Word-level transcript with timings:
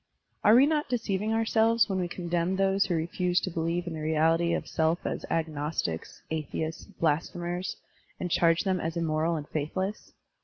Are 0.43 0.55
we 0.55 0.65
not 0.65 0.89
deceiving 0.89 1.31
ourselves 1.31 1.87
when 1.87 1.99
we 1.99 2.07
condemn 2.07 2.55
those 2.55 2.85
who 2.87 2.95
refuse 2.95 3.39
to 3.41 3.51
believe 3.51 3.85
in 3.85 3.93
the 3.93 4.01
reality 4.01 4.51
of 4.55 4.67
self 4.67 5.05
as 5.05 5.27
agnostics, 5.29 6.23
atheists, 6.31 6.85
blasphemers, 6.85 7.75
and 8.19 8.31
charge 8.31 8.63
them 8.63 8.79
as 8.79 8.97
immoral 8.97 9.35
and 9.35 9.47
faithless? 9.49 10.13